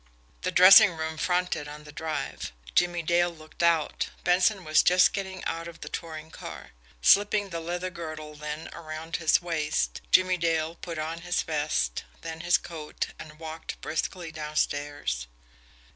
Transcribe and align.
The 0.41 0.49
dressing 0.51 0.95
room 0.97 1.15
fronted 1.19 1.67
on 1.67 1.83
the 1.83 1.91
Drive 1.91 2.51
Jimmie 2.73 3.03
Dale 3.03 3.29
looked 3.29 3.61
out. 3.61 4.09
Benson 4.23 4.63
was 4.63 4.81
just 4.81 5.13
getting 5.13 5.43
out 5.43 5.67
of 5.67 5.81
the 5.81 5.89
touring 5.89 6.31
car. 6.31 6.71
Slipping 7.03 7.49
the 7.49 7.59
leather 7.59 7.91
girdle, 7.91 8.33
then, 8.33 8.67
around 8.73 9.17
his 9.17 9.43
waist, 9.43 10.01
Jimmie 10.09 10.37
Dale 10.37 10.73
put 10.73 10.97
on 10.97 11.21
his 11.21 11.43
vest, 11.43 12.03
then 12.21 12.39
his 12.39 12.57
coat 12.57 13.09
and 13.19 13.37
walked 13.37 13.79
briskly 13.79 14.31
downstairs. 14.31 15.27